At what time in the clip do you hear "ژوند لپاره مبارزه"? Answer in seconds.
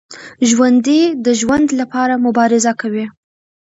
1.39-2.71